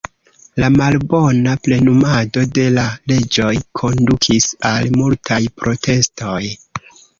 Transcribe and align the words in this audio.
La 0.61 0.69
malbona 0.77 1.53
plenumado 1.67 2.45
de 2.57 2.65
la 2.79 2.87
leĝoj 3.13 3.53
kondukis 3.83 4.49
al 4.73 4.91
multaj 4.99 5.41
protestoj. 5.63 6.43